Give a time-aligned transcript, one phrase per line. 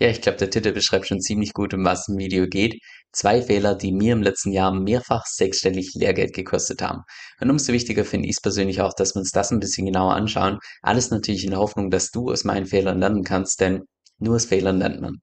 [0.00, 2.80] Ja, ich glaube, der Titel beschreibt schon ziemlich gut, um was im Video geht.
[3.10, 7.02] Zwei Fehler, die mir im letzten Jahr mehrfach sechsstellig Lehrgeld gekostet haben.
[7.40, 10.14] Und umso wichtiger finde ich es persönlich auch, dass wir uns das ein bisschen genauer
[10.14, 10.58] anschauen.
[10.82, 13.82] Alles natürlich in der Hoffnung, dass du aus meinen Fehlern lernen kannst, denn
[14.20, 15.18] nur aus Fehlern lernt man.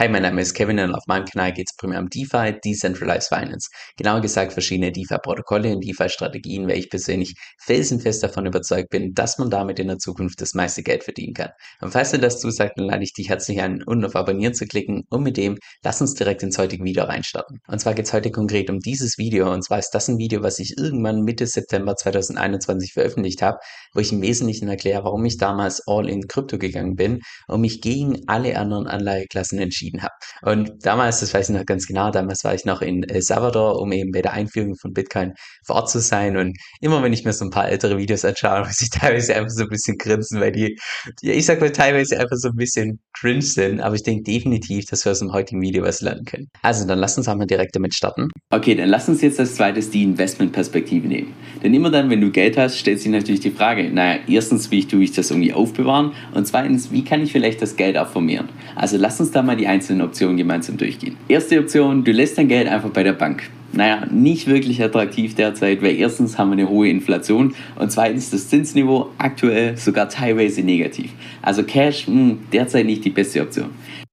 [0.00, 3.28] Hi, mein Name ist Kevin und auf meinem Kanal geht es primär um DeFi, Decentralized
[3.28, 3.68] Finance.
[3.98, 9.50] Genauer gesagt verschiedene DeFi-Protokolle und DeFi-Strategien, weil ich persönlich felsenfest davon überzeugt bin, dass man
[9.50, 11.50] damit in der Zukunft das meiste Geld verdienen kann.
[11.82, 14.64] Und falls dir das zusagt, dann lade ich dich herzlich ein, unten auf Abonnieren zu
[14.64, 17.58] klicken und mit dem lass uns direkt ins heutige Video reinstarten.
[17.68, 20.42] Und zwar geht es heute konkret um dieses Video und zwar ist das ein Video,
[20.42, 23.58] was ich irgendwann Mitte September 2021 veröffentlicht habe,
[23.92, 27.82] wo ich im Wesentlichen erkläre, warum ich damals all in Krypto gegangen bin und mich
[27.82, 30.14] gegen alle anderen Anlageklassen entschieden entschieden habe.
[30.42, 33.80] Und damals, das weiß ich noch ganz genau, damals war ich noch in El Salvador,
[33.80, 35.32] um eben bei der Einführung von Bitcoin
[35.64, 36.36] vor Ort zu sein.
[36.36, 39.50] Und immer wenn ich mir so ein paar ältere Videos anschaue, muss ich teilweise einfach
[39.50, 40.78] so ein bisschen grinsen, weil die,
[41.22, 43.80] die ich sag mal, teilweise einfach so ein bisschen cringe sind.
[43.80, 46.46] Aber ich denke definitiv, dass wir aus dem heutigen Video was lernen können.
[46.62, 48.28] Also dann lass uns einmal direkt damit starten.
[48.50, 51.34] Okay, dann lass uns jetzt als zweites die Investmentperspektive nehmen.
[51.62, 54.84] Denn immer dann, wenn du Geld hast, stellt sich natürlich die Frage, naja, erstens, wie
[54.84, 56.12] tue ich das irgendwie aufbewahren?
[56.34, 58.48] Und zweitens, wie kann ich vielleicht das Geld auch vermehren?
[58.74, 61.16] Also lass uns da mal die einzelnen Optionen gemeinsam durchgehen.
[61.28, 63.48] Erste Option, du lässt dein Geld einfach bei der Bank.
[63.72, 68.48] Naja, nicht wirklich attraktiv derzeit, weil erstens haben wir eine hohe Inflation und zweitens das
[68.48, 71.12] Zinsniveau aktuell sogar teilweise negativ.
[71.40, 73.70] Also Cash mh, hm, derzeit nicht die beste Option.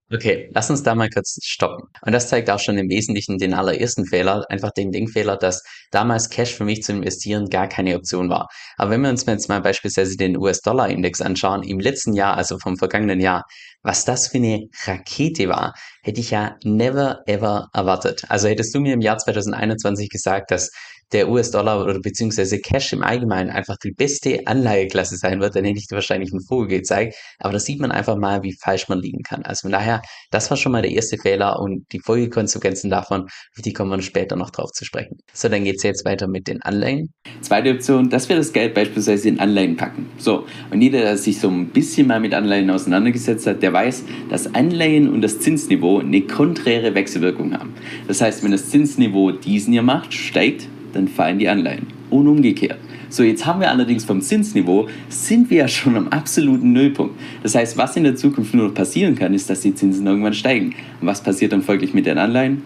[0.10, 1.84] Okay, lass uns da mal kurz stoppen.
[2.02, 6.30] Und das zeigt auch schon im Wesentlichen den allerersten Fehler, einfach den Denkfehler, dass damals
[6.30, 8.48] Cash für mich zu investieren gar keine Option war.
[8.78, 12.78] Aber wenn wir uns jetzt mal beispielsweise den US-Dollar-Index anschauen, im letzten Jahr, also vom
[12.78, 13.44] vergangenen Jahr,
[13.84, 18.24] was das für eine Rakete war, hätte ich ja never ever erwartet.
[18.30, 20.72] Also hättest du mir im Jahr 2021 gesagt, dass
[21.14, 25.80] der US-Dollar oder beziehungsweise Cash im Allgemeinen einfach die beste Anlageklasse sein wird, dann hätte
[25.80, 27.16] ich dir wahrscheinlich einen Vogel gezeigt.
[27.40, 29.44] Aber da sieht man einfach mal, wie falsch man liegen kann.
[29.44, 33.62] Also von daher, das war schon mal der erste Fehler und die Folgekonsequenzen davon, auf
[33.64, 35.18] die kommen wir später noch drauf zu sprechen.
[35.34, 37.14] So, dann geht es jetzt weiter mit den Anleihen.
[37.42, 40.10] Zweite Option, dass wir das Geld beispielsweise in Anleihen packen.
[40.18, 44.04] So, und jeder, der sich so ein bisschen mal mit Anleihen auseinandergesetzt hat, der weiß,
[44.30, 47.74] dass Anleihen und das Zinsniveau eine konträre Wechselwirkung haben.
[48.08, 51.88] Das heißt, wenn das Zinsniveau diesen hier macht, steigt dann fallen die Anleihen.
[52.10, 52.80] Und umgekehrt.
[53.10, 57.16] So, jetzt haben wir allerdings vom Zinsniveau, sind wir ja schon am absoluten Nullpunkt.
[57.42, 60.34] Das heißt, was in der Zukunft nur noch passieren kann, ist, dass die Zinsen irgendwann
[60.34, 60.76] steigen.
[61.00, 62.64] Und was passiert dann folglich mit den Anleihen?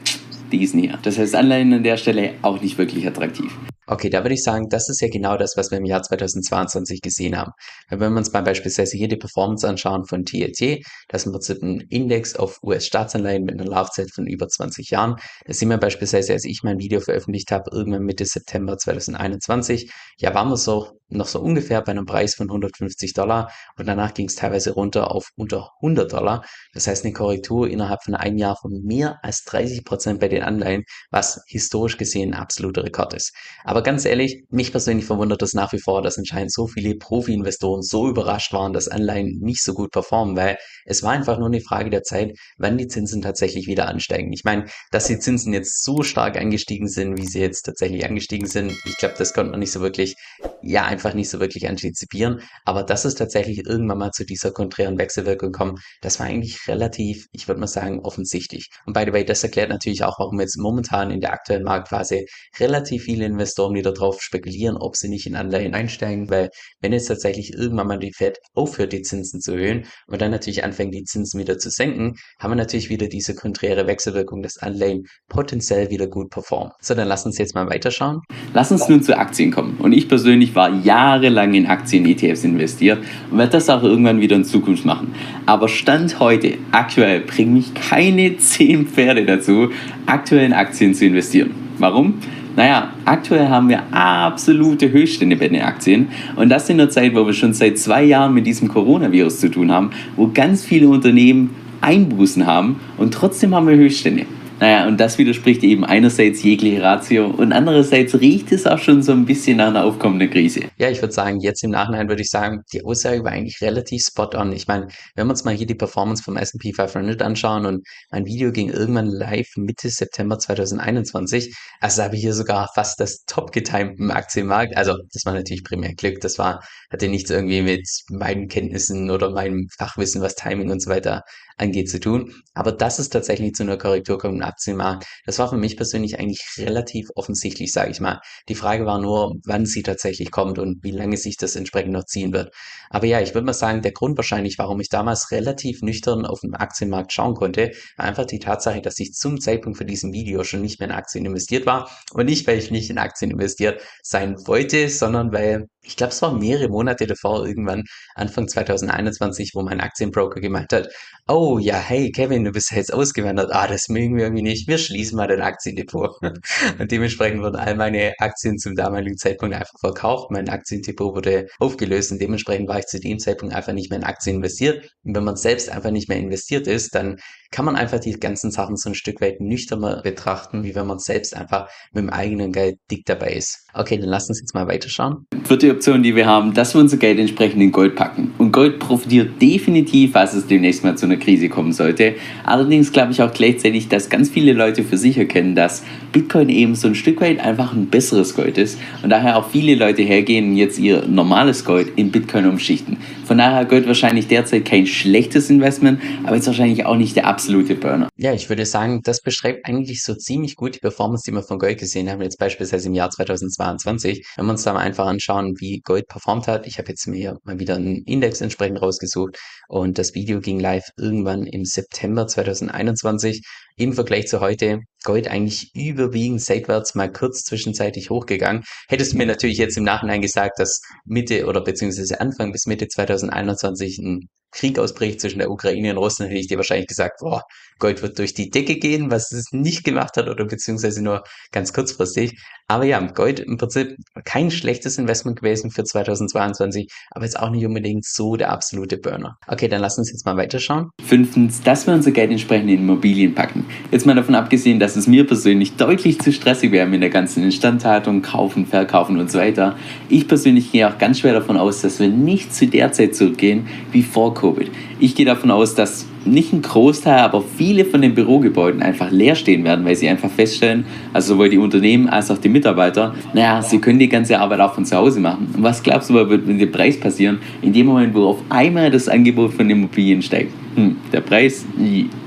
[0.51, 0.97] Diesen hier.
[1.03, 3.51] Das heißt, Anleihen an der Stelle auch nicht wirklich attraktiv.
[3.87, 7.01] Okay, da würde ich sagen, das ist ja genau das, was wir im Jahr 2022
[7.01, 7.51] gesehen haben.
[7.89, 12.35] Wenn wir uns mal beispielsweise hier die Performance anschauen von TLT, das ist ein Index
[12.35, 15.15] auf US-Staatsanleihen mit einer Laufzeit von über 20 Jahren.
[15.45, 20.33] Da sehen wir beispielsweise, als ich mein Video veröffentlicht habe, irgendwann Mitte September 2021, ja,
[20.35, 24.27] waren wir so noch so ungefähr bei einem Preis von 150 Dollar und danach ging
[24.27, 26.45] es teilweise runter auf unter 100 Dollar.
[26.73, 30.43] Das heißt eine Korrektur innerhalb von einem Jahr von mehr als 30 Prozent bei den
[30.43, 33.33] Anleihen, was historisch gesehen ein absoluter Rekord ist.
[33.71, 37.81] Aber ganz ehrlich, mich persönlich verwundert das nach wie vor, dass anscheinend so viele Profi-Investoren
[37.83, 41.61] so überrascht waren, dass Anleihen nicht so gut performen, weil es war einfach nur eine
[41.61, 44.33] Frage der Zeit, wann die Zinsen tatsächlich wieder ansteigen.
[44.33, 48.45] Ich meine, dass die Zinsen jetzt so stark angestiegen sind, wie sie jetzt tatsächlich angestiegen
[48.45, 50.15] sind, ich glaube, das konnte man nicht so wirklich,
[50.61, 52.41] ja, einfach nicht so wirklich antizipieren.
[52.65, 57.25] Aber dass es tatsächlich irgendwann mal zu dieser konträren Wechselwirkung kommt, das war eigentlich relativ,
[57.31, 58.69] ich würde mal sagen, offensichtlich.
[58.85, 62.25] Und by the way, das erklärt natürlich auch, warum jetzt momentan in der aktuellen Marktphase
[62.59, 66.49] relativ viele Investoren wieder darauf spekulieren, ob sie nicht in Anleihen einsteigen, weil
[66.81, 70.63] wenn jetzt tatsächlich irgendwann mal die Fed aufhört, die Zinsen zu erhöhen und dann natürlich
[70.63, 75.03] anfängt, die Zinsen wieder zu senken, haben wir natürlich wieder diese konträre Wechselwirkung, dass Anleihen
[75.27, 76.71] potenziell wieder gut performen.
[76.81, 78.21] So, dann lass uns jetzt mal weiterschauen.
[78.53, 79.77] Lass uns nun zu Aktien kommen.
[79.79, 82.99] Und ich persönlich war ja jahrelang in Aktien-ETFs investiert
[83.31, 85.13] und werde das auch irgendwann wieder in Zukunft machen.
[85.45, 89.69] Aber Stand heute, aktuell, bringen mich keine 10 Pferde dazu,
[90.05, 91.51] aktuell in Aktien zu investieren.
[91.77, 92.19] Warum?
[92.55, 97.25] Naja, aktuell haben wir absolute Höchststände bei den Aktien und das in der Zeit, wo
[97.25, 101.55] wir schon seit zwei Jahren mit diesem Coronavirus zu tun haben, wo ganz viele Unternehmen
[101.79, 104.25] Einbußen haben und trotzdem haben wir Höchststände.
[104.61, 109.11] Naja, und das widerspricht eben einerseits jegliche Ratio und andererseits riecht es auch schon so
[109.11, 110.69] ein bisschen nach einer aufkommenden Krise.
[110.77, 114.03] Ja, ich würde sagen, jetzt im Nachhinein würde ich sagen, die Aussage war eigentlich relativ
[114.03, 114.53] spot on.
[114.53, 118.27] Ich meine, wenn wir uns mal hier die Performance vom S&P 500 anschauen und mein
[118.27, 123.51] Video ging irgendwann live Mitte September 2021, also habe ich hier sogar fast das top
[123.53, 124.77] getimten Aktienmarkt.
[124.77, 126.21] Also, das war natürlich primär Glück.
[126.21, 130.91] Das war, hatte nichts irgendwie mit meinen Kenntnissen oder meinem Fachwissen, was Timing und so
[130.91, 131.23] weiter
[131.57, 132.33] angeht, zu tun.
[132.53, 136.45] Aber dass es tatsächlich zu einer Korrektur kommt, Aktienmarkt, das war für mich persönlich eigentlich
[136.57, 138.19] relativ offensichtlich, sage ich mal.
[138.49, 142.05] Die Frage war nur, wann sie tatsächlich kommt und wie lange sich das entsprechend noch
[142.05, 142.53] ziehen wird.
[142.89, 146.41] Aber ja, ich würde mal sagen, der Grund wahrscheinlich, warum ich damals relativ nüchtern auf
[146.41, 150.43] den Aktienmarkt schauen konnte, war einfach die Tatsache, dass ich zum Zeitpunkt für diesem Video
[150.43, 153.81] schon nicht mehr in Aktien investiert war und nicht, weil ich nicht in Aktien investiert
[154.03, 157.83] sein wollte, sondern weil ich glaube, es war mehrere Monate davor, irgendwann
[158.13, 160.89] Anfang 2021, wo mein Aktienbroker gemeint hat,
[161.27, 164.77] oh ja, hey Kevin, du bist jetzt ausgewandert, ah, das mögen wir irgendwie nicht, wir
[164.77, 166.21] schließen mal dein Aktiendepot.
[166.79, 172.11] Und dementsprechend wurden all meine Aktien zum damaligen Zeitpunkt einfach verkauft, mein Aktiendepot wurde aufgelöst
[172.11, 174.89] und dementsprechend war ich zu dem Zeitpunkt einfach nicht mehr in Aktien investiert.
[175.03, 177.17] Und wenn man selbst einfach nicht mehr investiert ist, dann
[177.51, 180.99] kann man einfach die ganzen Sachen so ein Stück weit nüchterner betrachten, wie wenn man
[180.99, 183.67] selbst einfach mit dem eigenen Geld dick dabei ist.
[183.73, 185.25] Okay, dann lass uns jetzt mal weiterschauen.
[185.43, 188.33] Vierte Option, die wir haben, dass wir unser Geld entsprechend in Gold packen.
[188.37, 192.15] Und Gold profitiert definitiv, falls es demnächst mal zu einer Krise kommen sollte.
[192.45, 196.75] Allerdings glaube ich auch gleichzeitig, dass ganz viele Leute für sich erkennen, dass Bitcoin eben
[196.75, 200.55] so ein Stück weit einfach ein besseres Gold ist und daher auch viele Leute hergehen
[200.55, 202.97] jetzt ihr normales Gold in Bitcoin umschichten.
[203.25, 207.75] Von daher Gold wahrscheinlich derzeit kein schlechtes Investment, aber jetzt wahrscheinlich auch nicht der absolute
[207.75, 208.09] Burner.
[208.17, 211.59] Ja, ich würde sagen, das beschreibt eigentlich so ziemlich gut die Performance, die wir von
[211.59, 214.25] Gold gesehen haben, jetzt beispielsweise im Jahr 2022.
[214.35, 216.67] Wenn wir uns da mal einfach anschauen, wie Gold performt hat.
[216.67, 219.37] Ich habe jetzt mir mal wieder einen Index entsprechend rausgesucht
[219.67, 223.41] und das Video ging live irgendwann im September 2021.
[223.77, 228.63] Im Vergleich zu heute Gold eigentlich überwiegend seitwärts mal kurz zwischenzeitlich hochgegangen.
[228.87, 232.87] Hättest du mir natürlich jetzt im Nachhinein gesagt, dass Mitte oder beziehungsweise Anfang bis Mitte
[232.87, 237.43] 2021 ein Krieg ausbricht zwischen der Ukraine und Russland, hätte ich dir wahrscheinlich gesagt, boah,
[237.79, 241.73] Gold wird durch die Decke gehen, was es nicht gemacht hat oder beziehungsweise nur ganz
[241.73, 242.37] kurzfristig.
[242.67, 247.65] Aber ja, Gold im Prinzip kein schlechtes Investment gewesen für 2022, aber jetzt auch nicht
[247.65, 249.35] unbedingt so der absolute Burner.
[249.47, 250.89] Okay, dann lass uns jetzt mal weiterschauen.
[251.03, 253.65] Fünftens, dass wir unser Geld entsprechend in Immobilien packen.
[253.91, 257.43] Jetzt mal davon abgesehen, dass es mir persönlich deutlich zu stressig wäre mit der ganzen
[257.43, 259.75] Instandhaltung, kaufen, verkaufen und so weiter.
[260.09, 263.67] Ich persönlich gehe auch ganz schwer davon aus, dass wir nicht zu der Zeit zurückgehen
[263.91, 264.69] wie vor Covid.
[264.99, 269.35] Ich gehe davon aus, dass nicht ein Großteil, aber viele von den Bürogebäuden einfach leer
[269.35, 273.61] stehen werden, weil sie einfach feststellen, also sowohl die Unternehmen als auch die Mitarbeiter, naja,
[273.61, 275.53] sie können die ganze Arbeit auch von zu Hause machen.
[275.55, 278.91] Und was glaubst du, wird mit dem Preis passieren, in dem Moment, wo auf einmal
[278.91, 280.53] das Angebot von Immobilien steigt?
[280.75, 281.65] Hm, der Preis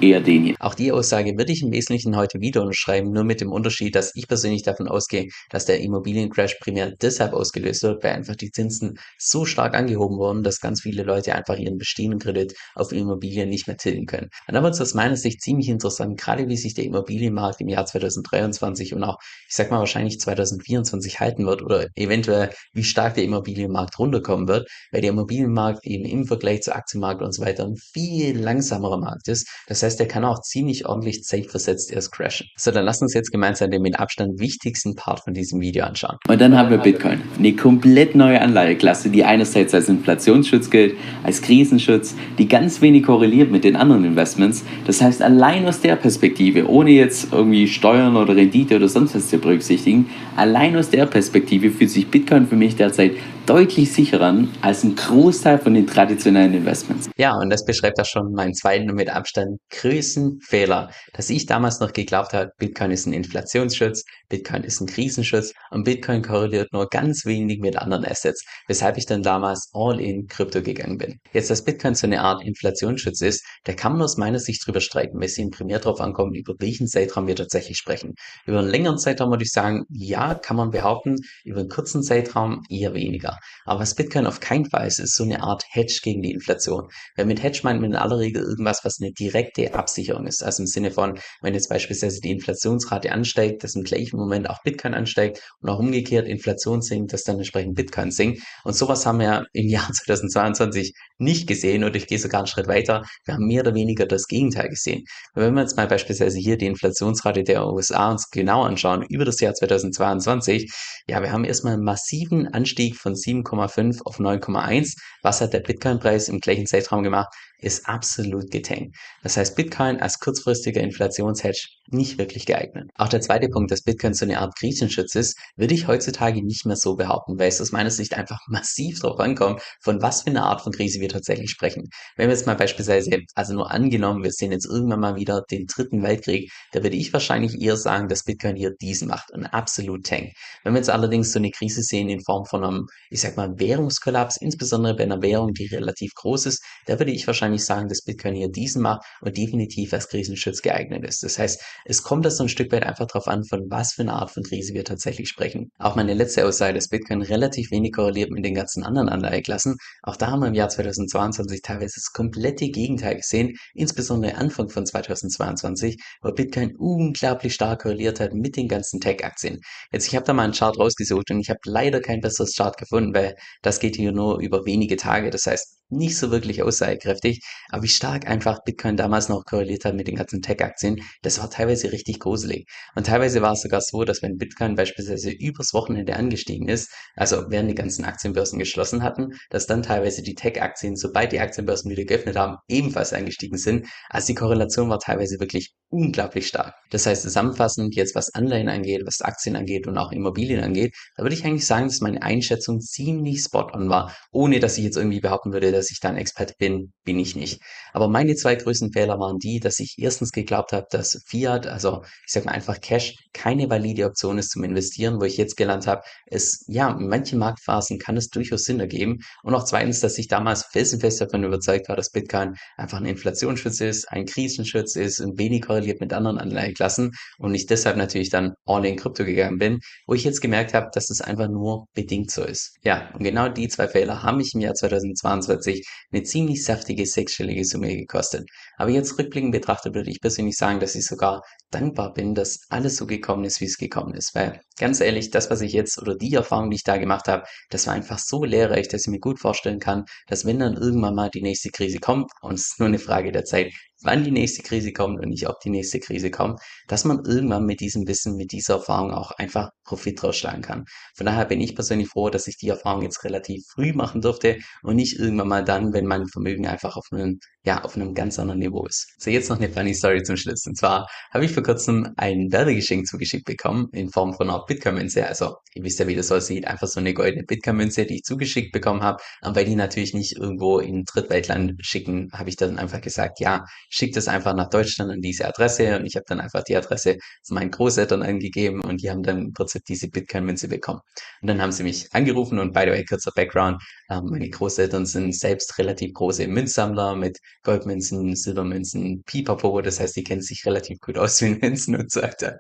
[0.03, 0.57] eher den hier.
[0.59, 4.15] Auch die Aussage würde ich im Wesentlichen heute wieder unterschreiben, nur mit dem Unterschied, dass
[4.15, 8.99] ich persönlich davon ausgehe, dass der Immobiliencrash primär deshalb ausgelöst wird, weil einfach die Zinsen
[9.19, 13.67] so stark angehoben wurden, dass ganz viele Leute einfach ihren bestehenden Kredit auf Immobilien nicht
[13.67, 14.31] mehr tilgen können.
[14.49, 17.69] Und da wird es aus meiner Sicht ziemlich interessant, gerade wie sich der Immobilienmarkt im
[17.69, 23.15] Jahr 2023 und auch, ich sag mal, wahrscheinlich 2024 halten wird oder eventuell, wie stark
[23.15, 27.69] der Immobilienmarkt runterkommen wird, weil der Immobilienmarkt eben im Vergleich zu Aktienmarkt und so weiter
[27.93, 29.49] viel langsamerer Markt ist.
[29.67, 32.47] Das heißt, der kann auch ziemlich ordentlich zeitversetzt erst crashen.
[32.57, 36.17] So, dann lass uns jetzt gemeinsam den mit Abstand wichtigsten Part von diesem Video anschauen.
[36.29, 37.21] Und dann haben wir Bitcoin.
[37.39, 43.51] Eine komplett neue Anleiheklasse, die einerseits als Inflationsschutz gilt, als Krisenschutz, die ganz wenig korreliert
[43.51, 44.65] mit den anderen Investments.
[44.87, 49.29] Das heißt, allein aus der Perspektive, ohne jetzt irgendwie Steuern oder Rendite oder sonst was
[49.29, 50.07] zu berücksichtigen,
[50.37, 53.13] allein aus der Perspektive fühlt sich Bitcoin für mich derzeit
[53.47, 57.11] deutlich sicherer als ein Großteil von den traditionellen Investments.
[57.17, 61.47] Ja, und das beschreibt auch schon meinen zweiten und mit Abstand größten Fehler, dass ich
[61.47, 66.73] damals noch geglaubt habe, Bitcoin ist ein Inflationsschutz, Bitcoin ist ein Krisenschutz und Bitcoin korreliert
[66.73, 71.19] nur ganz wenig mit anderen Assets, weshalb ich dann damals all in Krypto gegangen bin.
[71.33, 74.81] Jetzt, dass Bitcoin so eine Art Inflationsschutz ist, da kann man aus meiner Sicht drüber
[74.81, 78.15] streiten, weil es eben primär darauf ankommt, über welchen Zeitraum wir tatsächlich sprechen.
[78.47, 82.63] Über einen längeren Zeitraum würde ich sagen, ja, kann man behaupten, über einen kurzen Zeitraum
[82.71, 83.34] eher weniger.
[83.65, 86.89] Aber was Bitcoin auf keinen Fall ist, ist so eine Art Hedge gegen die Inflation.
[87.17, 90.43] Weil mit Hedge meint man in aller Regel irgendwas, was eine direkte Absicherung ist.
[90.43, 94.63] Also im Sinne von, wenn jetzt beispielsweise die Inflationsrate ansteigt, dass im gleichen Moment auch
[94.63, 98.43] Bitcoin ansteigt und auch umgekehrt Inflation sinkt, dass dann entsprechend Bitcoin sinkt.
[98.65, 102.67] Und sowas haben wir im Jahr 2022 nicht gesehen und ich gehe sogar einen Schritt
[102.69, 103.05] weiter.
[103.25, 105.05] Wir haben mehr oder weniger das Gegenteil gesehen.
[105.35, 109.41] Wenn wir jetzt mal beispielsweise hier die Inflationsrate der USA uns genau anschauen über das
[109.41, 110.71] Jahr 2022,
[111.09, 114.97] ja, wir haben erstmal einen massiven Anstieg von 7,5 auf 9,1.
[115.23, 117.35] Was hat der Bitcoin-Preis im gleichen Zeitraum gemacht?
[117.59, 118.97] Ist absolut getankt.
[119.23, 122.91] Das heißt, Bitcoin als kurzfristiger Inflationshedge nicht wirklich geeignet.
[122.95, 126.67] Auch der zweite Punkt, dass Bitcoin so eine Art Krisenschutz ist, würde ich heutzutage nicht
[126.67, 130.31] mehr so behaupten, weil es aus meiner Sicht einfach massiv darauf ankommt, von was für
[130.31, 131.89] einer Art von Krise wir tatsächlich sprechen.
[132.17, 135.67] Wenn wir jetzt mal beispielsweise, also nur angenommen, wir sehen jetzt irgendwann mal wieder den
[135.67, 140.07] dritten Weltkrieg, da würde ich wahrscheinlich eher sagen, dass Bitcoin hier diesen macht, ein absolut
[140.07, 140.33] Tank.
[140.63, 143.51] Wenn wir jetzt allerdings so eine Krise sehen in Form von einem, ich sag mal,
[143.57, 147.89] Währungskollaps, insbesondere bei einer Währung, die relativ groß ist, da würde ich wahrscheinlich wahrscheinlich sagen,
[147.89, 151.23] dass Bitcoin hier diesen macht und definitiv als Krisenschutz geeignet ist.
[151.23, 154.03] Das heißt, es kommt das so ein Stück weit einfach darauf an, von was für
[154.03, 155.71] eine Art von Krise wir tatsächlich sprechen.
[155.79, 159.77] Auch meine letzte Aussage, dass Bitcoin relativ wenig korreliert mit den ganzen anderen Anleiheklassen.
[160.03, 164.87] Auch da haben wir im Jahr 2022 teilweise das komplette Gegenteil gesehen, insbesondere Anfang von
[164.87, 169.61] 2022, wo Bitcoin unglaublich stark korreliert hat mit den ganzen Tech-Aktien.
[169.93, 172.77] Jetzt, ich habe da mal einen Chart rausgesucht und ich habe leider kein besseres Chart
[172.79, 175.29] gefunden, weil das geht hier nur über wenige Tage.
[175.29, 179.95] Das heißt, nicht so wirklich aussagekräftig, aber wie stark einfach Bitcoin damals noch korreliert hat
[179.95, 182.67] mit den ganzen Tech-Aktien, das war teilweise richtig gruselig.
[182.95, 187.45] Und teilweise war es sogar so, dass wenn Bitcoin beispielsweise übers Wochenende angestiegen ist, also
[187.49, 192.05] während die ganzen Aktienbörsen geschlossen hatten, dass dann teilweise die Tech-Aktien, sobald die Aktienbörsen wieder
[192.05, 193.87] geöffnet haben, ebenfalls angestiegen sind.
[194.09, 196.75] Also die Korrelation war teilweise wirklich unglaublich stark.
[196.91, 201.23] Das heißt, zusammenfassend jetzt was Anleihen angeht, was Aktien angeht und auch Immobilien angeht, da
[201.23, 204.97] würde ich eigentlich sagen, dass meine Einschätzung ziemlich spot on war, ohne dass ich jetzt
[204.97, 207.61] irgendwie behaupten würde, dass ich da ein Experte bin, bin ich nicht.
[207.93, 212.03] Aber meine zwei größten Fehler waren die, dass ich erstens geglaubt habe, dass Fiat, also
[212.27, 215.87] ich sag mal einfach Cash, keine valide Option ist zum Investieren, wo ich jetzt gelernt
[215.87, 219.19] habe, es, ja, in manchen Marktphasen kann es durchaus Sinn ergeben.
[219.43, 223.81] Und auch zweitens, dass ich damals felsenfest davon überzeugt war, dass Bitcoin einfach ein Inflationsschutz
[223.81, 228.55] ist, ein Krisenschutz ist und wenig korreliert mit anderen Anleiheklassen und ich deshalb natürlich dann
[228.67, 232.31] all in Krypto gegangen bin, wo ich jetzt gemerkt habe, dass es einfach nur bedingt
[232.31, 232.77] so ist.
[232.83, 235.64] Ja, und genau die zwei Fehler haben mich im Jahr 2022
[236.13, 238.49] eine ziemlich saftige sechsstellige Summe gekostet.
[238.77, 241.43] Aber jetzt rückblickend betrachtet würde ich persönlich sagen, dass ich sogar
[241.75, 244.35] dankbar bin, dass alles so gekommen ist, wie es gekommen ist.
[244.35, 247.45] Weil ganz ehrlich, das, was ich jetzt oder die Erfahrung, die ich da gemacht habe,
[247.71, 251.15] das war einfach so lehrreich, dass ich mir gut vorstellen kann, dass wenn dann irgendwann
[251.15, 253.73] mal die nächste Krise kommt, und es ist nur eine Frage der Zeit,
[254.05, 257.65] wann die nächste Krise kommt und nicht ob die nächste Krise kommt, dass man irgendwann
[257.65, 260.85] mit diesem Wissen, mit dieser Erfahrung auch einfach Profit draus schlagen kann.
[261.17, 264.59] Von daher bin ich persönlich froh, dass ich die Erfahrung jetzt relativ früh machen durfte
[264.83, 268.39] und nicht irgendwann mal dann, wenn mein Vermögen einfach auf einem, ja, auf einem ganz
[268.39, 269.15] anderen Niveau ist.
[269.19, 270.67] So, jetzt noch eine funny Story zum Schluss.
[270.67, 275.27] Und zwar habe ich vor kurzem ein Werbegeschenk zugeschickt bekommen in Form von einer Bitcoin-Münze.
[275.27, 276.67] Also, ihr wisst ja, wie das aussieht.
[276.67, 279.23] Einfach so eine goldene Bitcoin-Münze, die ich zugeschickt bekommen habe.
[279.43, 283.65] Und weil die natürlich nicht irgendwo in Drittweltland schicken, habe ich dann einfach gesagt, ja,
[283.91, 287.17] schickt es einfach nach Deutschland an diese Adresse und ich habe dann einfach die Adresse
[287.47, 291.01] von meinen Großeltern angegeben und die haben dann im Prinzip diese Bitcoin-Münze bekommen.
[291.43, 295.07] Und dann haben sie mich angerufen und by the way, kurzer Background, ähm, meine Großeltern
[295.07, 300.99] sind selbst relativ große Münzsammler mit Goldmünzen, Silbermünzen, Pipapo, das heißt, die kennen sich relativ
[301.01, 302.59] gut aus mit Münzen und so weiter.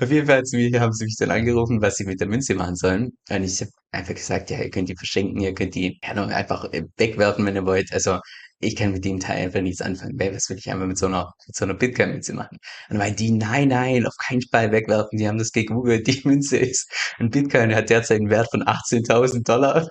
[0.00, 0.42] Auf jeden Fall
[0.80, 3.16] haben sie mich dann angerufen, was sie mit der Münze machen sollen.
[3.30, 6.64] Und ich habe einfach gesagt, ja, ihr könnt die verschenken, ihr könnt die ja, einfach
[6.72, 7.92] äh, wegwerfen, wenn ihr wollt.
[7.92, 8.20] Also
[8.60, 10.18] ich kann mit dem Teil einfach nichts anfangen.
[10.18, 12.58] Weil was will ich einfach mit so einer, so einer Bitcoin-Münze machen?
[12.90, 15.18] Und weil die, nein, nein, auf keinen Fall wegwerfen.
[15.18, 16.06] Die haben das gegoogelt.
[16.06, 19.88] Die Münze ist, ein Bitcoin hat derzeit einen Wert von 18.000 Dollar.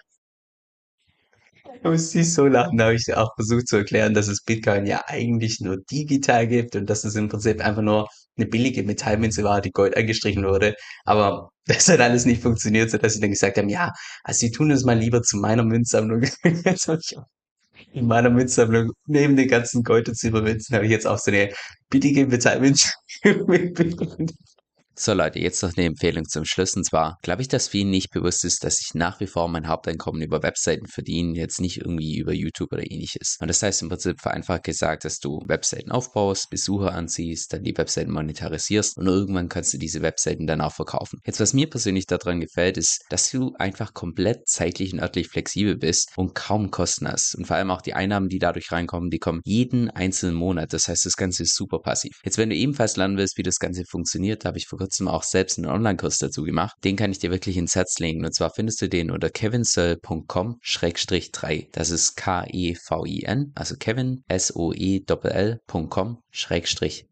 [1.88, 4.86] Da musste ich so lachen, da habe ich auch versucht zu erklären, dass es Bitcoin
[4.86, 9.42] ja eigentlich nur digital gibt und dass es im Prinzip einfach nur eine billige Metallmünze
[9.46, 10.76] war, die Gold angestrichen wurde.
[11.06, 13.94] Aber das hat alles nicht funktioniert, sodass sie dann gesagt haben, ja,
[14.26, 16.24] also sie tun es mal lieber zu meiner Münzsammlung.
[17.94, 21.54] In meiner Münzsammlung, neben den ganzen Gold- und Silbermünzen, habe ich jetzt auch so eine
[21.90, 22.90] billige Metallmünze.
[25.00, 26.76] So Leute, jetzt noch eine Empfehlung zum Schluss.
[26.76, 29.68] Und zwar glaube ich, dass vielen nicht bewusst ist, dass ich nach wie vor mein
[29.68, 33.38] Haupteinkommen über Webseiten verdiene, jetzt nicht irgendwie über YouTube oder ähnliches.
[33.40, 37.78] Und das heißt im Prinzip vereinfacht gesagt, dass du Webseiten aufbaust, Besucher anziehst, dann die
[37.78, 41.20] Webseiten monetarisierst und irgendwann kannst du diese Webseiten dann auch verkaufen.
[41.28, 45.78] Jetzt, was mir persönlich daran gefällt, ist, dass du einfach komplett zeitlich und örtlich flexibel
[45.78, 47.36] bist und kaum Kosten hast.
[47.36, 50.74] Und vor allem auch die Einnahmen, die dadurch reinkommen, die kommen jeden einzelnen Monat.
[50.74, 52.20] Das heißt, das Ganze ist super passiv.
[52.24, 55.24] Jetzt, wenn du ebenfalls lernen willst, wie das Ganze funktioniert, habe ich vor kurzem auch
[55.24, 56.76] selbst einen Online-Kurs dazu gemacht.
[56.84, 58.26] Den kann ich dir wirklich ins Herz legen.
[58.26, 61.68] Und zwar findest du den unter kevinsoe.com-3.
[61.72, 66.18] Das ist K-E-V-I-N, also Kevin, S-O-E-L.com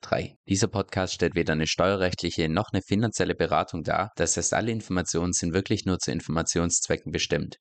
[0.02, 0.36] 3.
[0.48, 4.12] Dieser Podcast stellt weder eine steuerrechtliche noch eine finanzielle Beratung dar.
[4.16, 7.58] Das heißt, alle Informationen sind wirklich nur zu Informationszwecken bestimmt.